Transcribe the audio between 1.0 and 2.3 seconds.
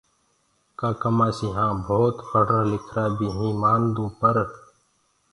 ڪمآسيٚ هآن ڀوت